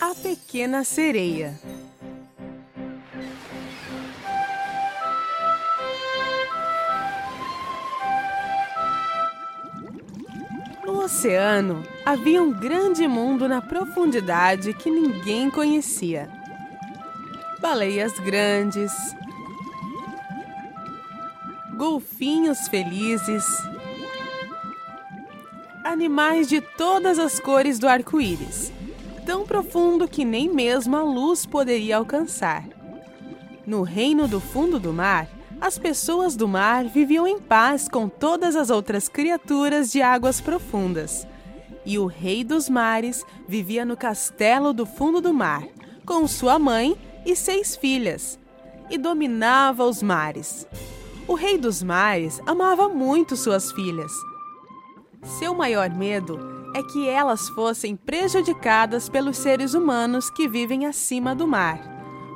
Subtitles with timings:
[0.00, 1.58] A Pequena Sereia
[10.84, 16.30] No oceano havia um grande mundo na profundidade que ninguém conhecia.
[17.60, 18.92] Baleias grandes,
[21.76, 23.44] golfinhos felizes,
[25.88, 28.70] animais de todas as cores do arco-íris,
[29.24, 32.64] tão profundo que nem mesmo a luz poderia alcançar.
[33.66, 35.26] No reino do fundo do mar,
[35.58, 41.26] as pessoas do mar viviam em paz com todas as outras criaturas de águas profundas.
[41.86, 45.66] E o rei dos mares vivia no castelo do fundo do mar,
[46.04, 48.38] com sua mãe e seis filhas,
[48.90, 50.66] e dominava os mares.
[51.26, 54.12] O rei dos mares amava muito suas filhas.
[55.22, 56.38] Seu maior medo
[56.74, 61.80] é que elas fossem prejudicadas pelos seres humanos que vivem acima do mar.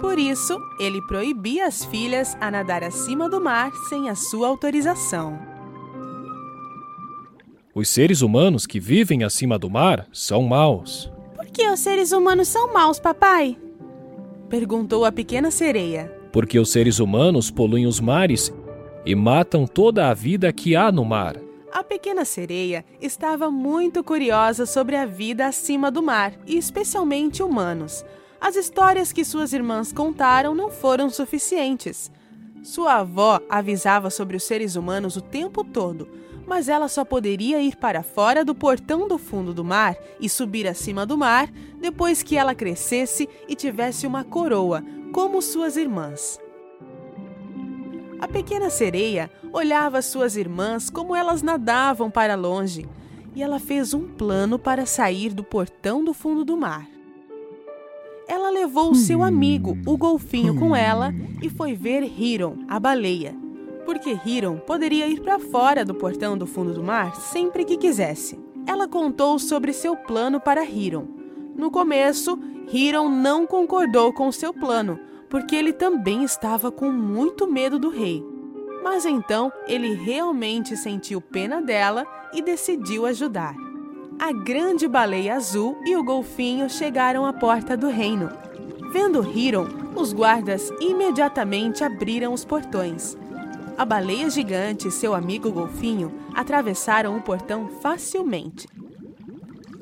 [0.00, 5.38] Por isso, ele proibia as filhas a nadar acima do mar sem a sua autorização.
[7.74, 11.10] Os seres humanos que vivem acima do mar são maus.
[11.34, 13.58] Por que os seres humanos são maus, papai?
[14.48, 16.12] Perguntou a pequena sereia.
[16.32, 18.52] Porque os seres humanos poluem os mares
[19.04, 21.45] e matam toda a vida que há no mar.
[21.76, 28.02] A pequena sereia estava muito curiosa sobre a vida acima do mar e especialmente humanos.
[28.40, 32.10] As histórias que suas irmãs contaram não foram suficientes.
[32.62, 36.08] Sua avó avisava sobre os seres humanos o tempo todo,
[36.46, 40.66] mas ela só poderia ir para fora do portão do fundo do mar e subir
[40.66, 46.40] acima do mar depois que ela crescesse e tivesse uma coroa, como suas irmãs.
[48.20, 52.86] A pequena sereia olhava suas irmãs como elas nadavam para longe,
[53.34, 56.96] e ela fez um plano para sair do portão do fundo do mar
[58.28, 63.34] ela levou o seu amigo, o golfinho, com ela e foi ver Hiron, a baleia.
[63.84, 68.38] Porque Hiron poderia ir para fora do portão do fundo do mar sempre que quisesse.
[68.66, 71.06] Ela contou sobre seu plano para Hiron.
[71.56, 72.38] No começo,
[72.72, 74.98] Hiron não concordou com seu plano,
[75.28, 78.24] porque ele também estava com muito medo do rei.
[78.82, 83.54] Mas então ele realmente sentiu pena dela e decidiu ajudar
[84.18, 88.30] a grande baleia azul e o golfinho chegaram à porta do reino.
[88.90, 93.16] Vendo Hiron, os guardas imediatamente abriram os portões.
[93.76, 98.66] A baleia gigante e seu amigo golfinho atravessaram o portão facilmente.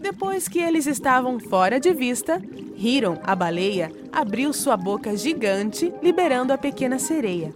[0.04, 2.38] Depois que eles estavam fora de vista,
[2.76, 7.54] Hiron, a baleia, abriu sua boca gigante, liberando a pequena sereia.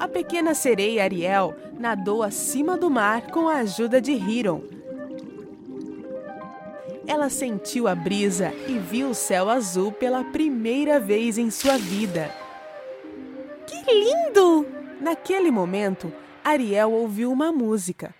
[0.00, 4.62] A pequena sereia Ariel nadou acima do mar com a ajuda de Hiron,
[7.06, 12.34] ela sentiu a brisa e viu o céu azul pela primeira vez em sua vida.
[13.64, 14.66] Que lindo!
[15.00, 16.12] Naquele momento,
[16.42, 18.12] Ariel ouviu uma música.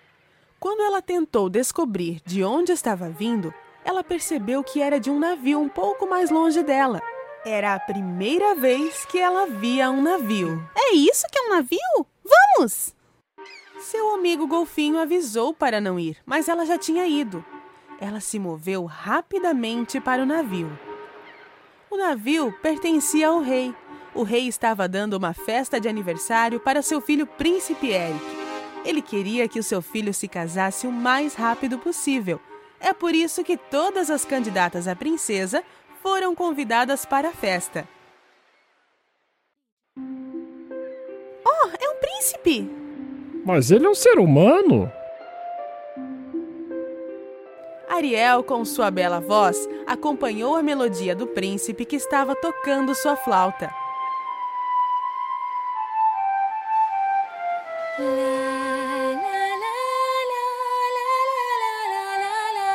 [0.62, 3.52] Quando ela tentou descobrir de onde estava vindo,
[3.84, 7.02] ela percebeu que era de um navio um pouco mais longe dela.
[7.44, 10.64] Era a primeira vez que ela via um navio.
[10.76, 12.06] É isso que é um navio?
[12.24, 12.94] Vamos!
[13.80, 17.44] Seu amigo golfinho avisou para não ir, mas ela já tinha ido
[18.02, 20.76] ela se moveu rapidamente para o navio.
[21.88, 23.72] O navio pertencia ao rei.
[24.12, 28.41] O rei estava dando uma festa de aniversário para seu filho Príncipe Eric.
[28.84, 32.40] Ele queria que o seu filho se casasse o mais rápido possível.
[32.80, 35.62] É por isso que todas as candidatas à princesa
[36.02, 37.88] foram convidadas para a festa.
[39.96, 42.68] Oh, é um príncipe!
[43.44, 44.90] Mas ele é um ser humano!
[47.88, 53.81] Ariel, com sua bela voz, acompanhou a melodia do príncipe que estava tocando sua flauta.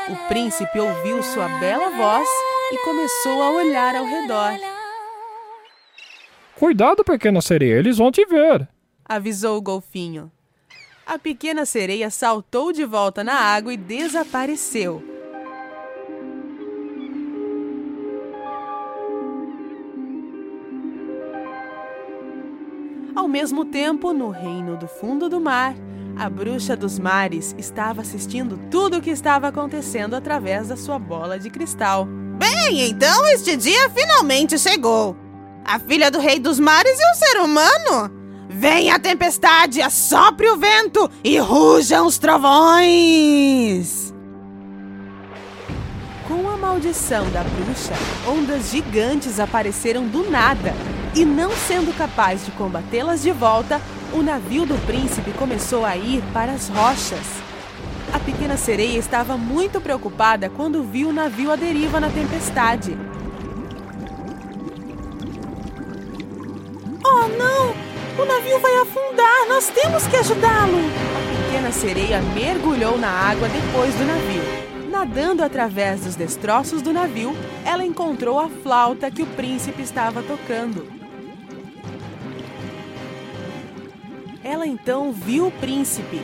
[0.09, 2.27] O príncipe ouviu sua bela voz
[2.71, 4.53] e começou a olhar ao redor.
[6.55, 8.67] Cuidado, pequena sereia, eles vão te ver,
[9.03, 10.31] avisou o golfinho.
[11.05, 15.03] A pequena sereia saltou de volta na água e desapareceu.
[23.13, 25.75] Ao mesmo tempo, no reino do fundo do mar,
[26.17, 31.39] a bruxa dos mares estava assistindo tudo o que estava acontecendo através da sua bola
[31.39, 32.07] de cristal.
[32.37, 35.15] Bem, então este dia finalmente chegou.
[35.65, 38.17] A filha do rei dos mares e o ser humano
[38.49, 44.13] Venha a tempestade, assopre o vento e rujam os trovões!
[46.27, 47.93] Com Com a maldição da bruxa,
[48.27, 50.73] ondas gigantes apareceram do nada
[51.13, 53.81] e, não sendo capaz de combatê-las de volta,
[54.13, 57.25] o navio do príncipe começou a ir para as rochas.
[58.13, 62.97] A pequena sereia estava muito preocupada quando viu o navio à deriva na tempestade.
[67.05, 67.87] Oh, não!
[68.21, 69.47] O navio vai afundar!
[69.49, 70.77] Nós temos que ajudá-lo!
[71.15, 74.89] A pequena sereia mergulhou na água depois do navio.
[74.89, 80.96] Nadando através dos destroços do navio, ela encontrou a flauta que o príncipe estava tocando.
[84.47, 86.21] Ela então viu o príncipe,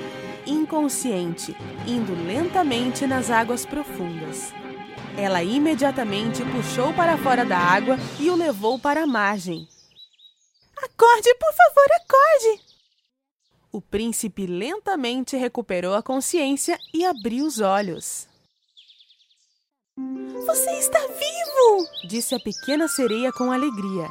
[0.47, 1.53] inconsciente,
[1.85, 4.53] indo lentamente nas águas profundas.
[5.17, 9.67] Ela imediatamente puxou para fora da água e o levou para a margem.
[10.77, 12.61] Acorde, por favor, acorde!
[13.73, 18.29] O príncipe lentamente recuperou a consciência e abriu os olhos.
[20.45, 22.07] Você está vivo!
[22.07, 24.07] disse a pequena sereia com alegria.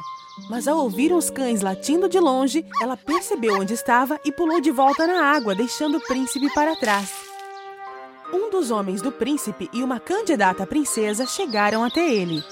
[0.49, 4.71] Mas ao ouvir uns cães latindo de longe, ela percebeu onde estava e pulou de
[4.71, 7.13] volta na água, deixando o príncipe para trás.
[8.33, 12.43] Um dos homens do príncipe e uma candidata princesa chegaram até ele.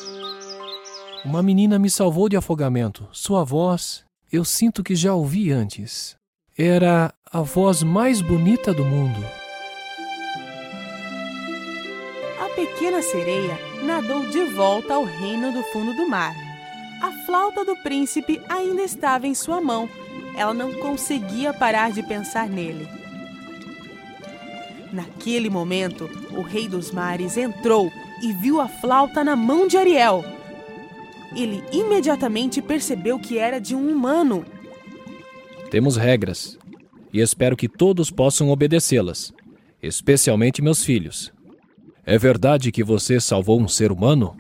[1.26, 3.08] Uma menina me salvou de afogamento.
[3.12, 6.16] Sua voz, eu sinto que já ouvi antes.
[6.56, 9.20] Era a voz mais bonita do mundo.
[12.40, 16.51] A pequena sereia nadou de volta ao reino do fundo do mar
[17.02, 19.90] a flauta do príncipe ainda estava em sua mão.
[20.38, 22.88] Ela não conseguia parar de pensar nele.
[24.94, 30.24] Naquele momento, o Rei dos Mares entrou e viu a flauta na mão de Ariel.
[31.36, 34.46] Ele imediatamente percebeu que era de um humano.
[35.70, 36.58] Temos regras
[37.14, 39.34] e espero que todos possam obedecê-las,
[39.82, 41.32] especialmente meus filhos.
[42.06, 44.36] É verdade que você salvou um ser humano?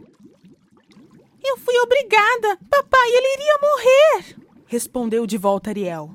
[1.72, 2.58] Fui obrigada.
[2.70, 4.36] Papai, ele iria morrer.
[4.68, 6.12] Respondeu de volta Ariel.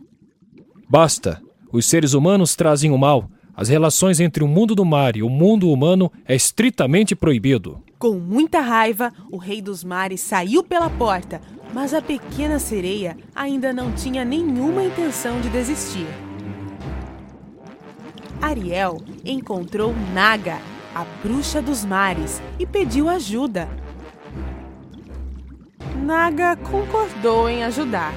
[0.87, 1.41] Basta.
[1.73, 3.31] Os seres humanos trazem o mal.
[3.55, 7.83] As relações entre o mundo do mar e o mundo humano é estritamente proibido.
[7.99, 11.41] Com muita raiva, o rei dos mares saiu pela porta,
[11.73, 16.07] mas a pequena sereia ainda não tinha nenhuma intenção de desistir.
[18.43, 20.61] Ariel encontrou Naga,
[20.95, 23.86] a bruxa dos mares, e pediu ajuda.
[26.07, 28.13] Naga concordou em ajudar,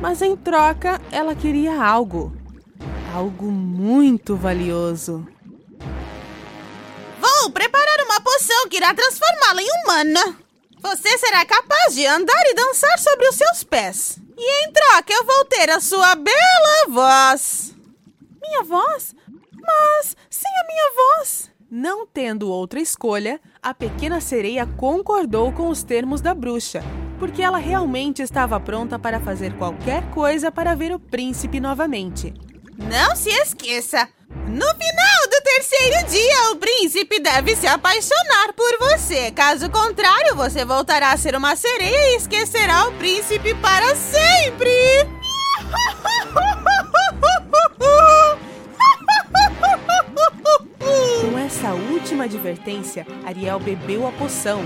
[0.00, 2.36] mas em troca ela queria algo.
[3.14, 5.24] Algo muito valioso.
[7.20, 10.36] Vou preparar uma poção que irá transformá-la em humana.
[10.80, 14.18] Você será capaz de andar e dançar sobre os seus pés.
[14.36, 17.72] E em troca eu vou ter a sua bela voz.
[18.42, 19.14] Minha voz?
[19.52, 20.65] Mas sem a.
[21.78, 26.82] Não tendo outra escolha, a pequena sereia concordou com os termos da bruxa,
[27.18, 32.32] porque ela realmente estava pronta para fazer qualquer coisa para ver o príncipe novamente.
[32.78, 34.08] Não se esqueça!
[34.48, 39.30] No final do terceiro dia, o príncipe deve se apaixonar por você.
[39.32, 45.15] Caso contrário, você voltará a ser uma sereia e esquecerá o príncipe para sempre!
[52.56, 54.62] Advertência, Ariel bebeu a poção.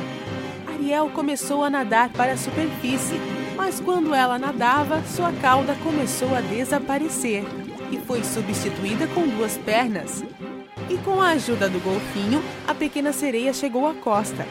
[0.67, 3.20] Ariel começou a nadar para a superfície,
[3.56, 7.44] mas quando ela nadava, sua cauda começou a desaparecer
[7.91, 10.25] e foi substituída com duas pernas.
[10.89, 14.47] E com a ajuda do golfinho, a pequena sereia chegou à costa.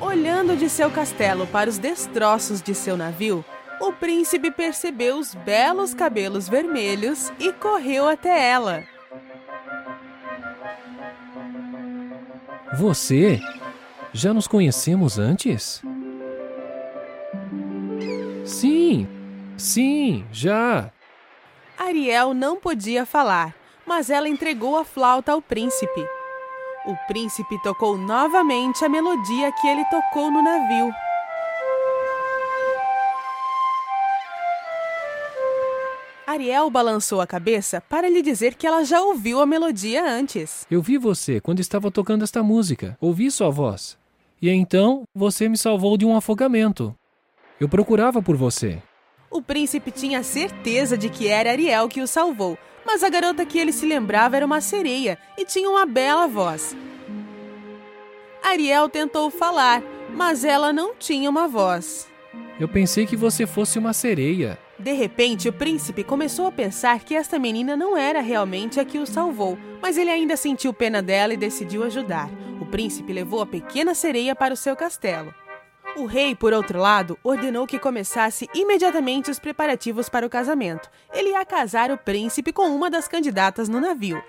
[0.00, 3.44] Olhando de seu castelo para os destroços de seu navio,
[3.80, 8.93] o príncipe percebeu os belos cabelos vermelhos e correu até ela.
[12.76, 13.40] Você?
[14.12, 15.82] Já nos conhecemos antes?
[18.44, 19.06] Sim,
[19.56, 20.90] sim, já.
[21.78, 23.54] Ariel não podia falar,
[23.86, 26.06] mas ela entregou a flauta ao príncipe.
[26.86, 30.92] O príncipe tocou novamente a melodia que ele tocou no navio.
[36.34, 40.66] Ariel balançou a cabeça para lhe dizer que ela já ouviu a melodia antes.
[40.68, 42.98] Eu vi você quando estava tocando esta música.
[43.00, 43.96] Ouvi sua voz.
[44.42, 46.92] E então você me salvou de um afogamento.
[47.60, 48.82] Eu procurava por você.
[49.30, 53.56] O príncipe tinha certeza de que era Ariel que o salvou, mas a garota que
[53.56, 56.76] ele se lembrava era uma sereia e tinha uma bela voz.
[58.42, 59.80] Ariel tentou falar,
[60.12, 62.08] mas ela não tinha uma voz.
[62.58, 64.58] Eu pensei que você fosse uma sereia.
[64.78, 68.98] De repente, o príncipe começou a pensar que esta menina não era realmente a que
[68.98, 72.28] o salvou, mas ele ainda sentiu pena dela e decidiu ajudar.
[72.60, 75.32] O príncipe levou a pequena sereia para o seu castelo.
[75.96, 80.90] O rei, por outro lado, ordenou que começasse imediatamente os preparativos para o casamento.
[81.12, 84.20] Ele ia casar o príncipe com uma das candidatas no navio.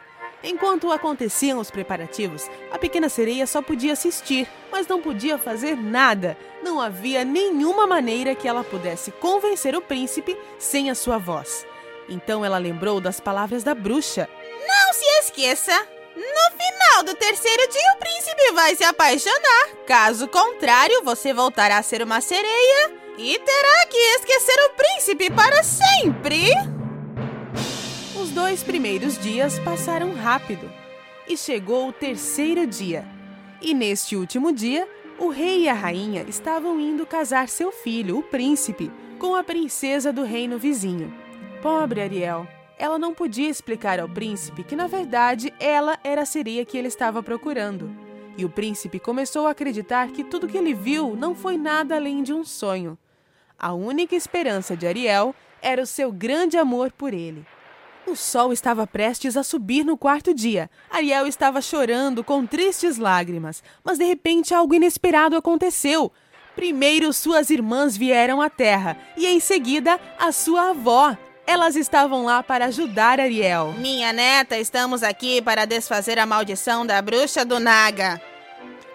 [0.45, 6.37] Enquanto aconteciam os preparativos, a pequena sereia só podia assistir, mas não podia fazer nada.
[6.61, 11.65] Não havia nenhuma maneira que ela pudesse convencer o príncipe sem a sua voz.
[12.07, 14.29] Então ela lembrou das palavras da bruxa.
[14.67, 15.73] Não se esqueça!
[16.15, 19.69] No final do terceiro dia, o príncipe vai se apaixonar.
[19.87, 25.63] Caso contrário, você voltará a ser uma sereia e terá que esquecer o príncipe para
[25.63, 26.74] sempre
[28.35, 30.69] dois primeiros dias passaram rápido
[31.25, 33.07] e chegou o terceiro dia.
[33.61, 34.85] E neste último dia,
[35.17, 40.11] o rei e a rainha estavam indo casar seu filho, o príncipe, com a princesa
[40.11, 41.13] do reino vizinho.
[41.61, 42.45] Pobre Ariel,
[42.77, 46.89] ela não podia explicar ao príncipe que na verdade ela era a sereia que ele
[46.89, 47.89] estava procurando.
[48.37, 52.21] E o príncipe começou a acreditar que tudo que ele viu não foi nada além
[52.21, 52.97] de um sonho.
[53.57, 57.45] A única esperança de Ariel era o seu grande amor por ele.
[58.07, 60.69] O sol estava prestes a subir no quarto dia.
[60.91, 66.11] Ariel estava chorando com tristes lágrimas, mas de repente algo inesperado aconteceu.
[66.55, 71.17] Primeiro suas irmãs vieram à terra e em seguida a sua avó.
[71.47, 73.73] Elas estavam lá para ajudar Ariel.
[73.77, 78.21] Minha neta, estamos aqui para desfazer a maldição da bruxa do Naga.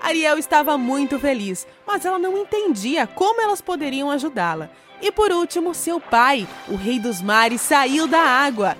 [0.00, 4.70] Ariel estava muito feliz, mas ela não entendia como elas poderiam ajudá-la.
[5.02, 8.76] E por último, seu pai, o rei dos mares, saiu da água.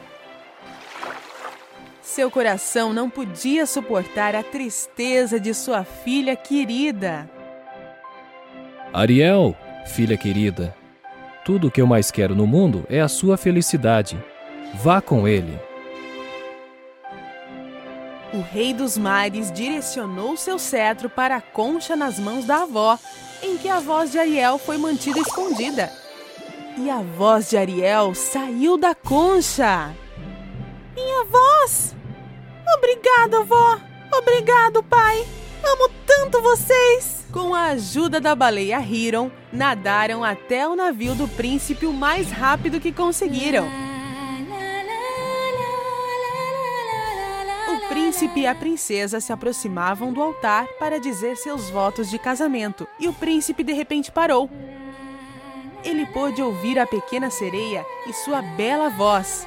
[2.11, 7.31] Seu coração não podia suportar a tristeza de sua filha querida.
[8.93, 10.75] Ariel, filha querida,
[11.45, 14.21] tudo o que eu mais quero no mundo é a sua felicidade.
[14.83, 15.57] Vá com ele.
[18.35, 22.99] O rei dos mares direcionou seu cetro para a concha nas mãos da avó,
[23.40, 25.93] em que a voz de Ariel foi mantida escondida.
[26.76, 29.95] E a voz de Ariel saiu da concha.
[30.97, 32.00] Minha voz!
[32.77, 33.79] Obrigada, vó!
[34.12, 35.27] Obrigado, pai!
[35.65, 37.27] Amo tanto vocês!
[37.33, 42.81] Com a ajuda da baleia Hiron, nadaram até o navio do príncipe o mais rápido
[42.81, 43.69] que conseguiram.
[47.69, 52.87] O príncipe e a princesa se aproximavam do altar para dizer seus votos de casamento
[52.99, 54.50] e o príncipe de repente parou.
[55.85, 59.47] Ele pôde ouvir a pequena sereia e sua bela voz.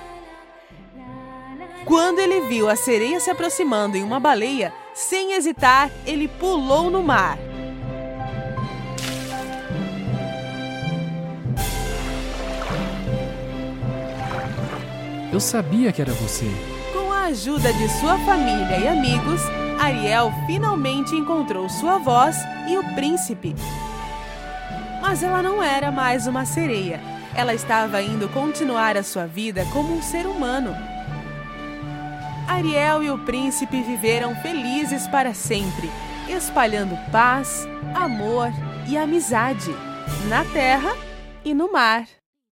[1.85, 7.03] Quando ele viu a sereia se aproximando em uma baleia, sem hesitar, ele pulou no
[7.03, 7.37] mar.
[15.31, 16.45] Eu sabia que era você.
[16.93, 19.41] Com a ajuda de sua família e amigos,
[19.79, 22.37] Ariel finalmente encontrou sua voz
[22.69, 23.55] e o príncipe.
[25.01, 27.01] Mas ela não era mais uma sereia.
[27.35, 30.92] Ela estava indo continuar a sua vida como um ser humano
[32.47, 35.89] Ariel e o príncipe viveram felizes para sempre,
[36.27, 38.49] espalhando paz, amor
[38.87, 39.71] e amizade
[40.27, 40.91] na terra
[41.43, 42.05] e no mar.